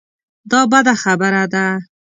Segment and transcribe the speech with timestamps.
[0.51, 1.65] دا بده خبره ده.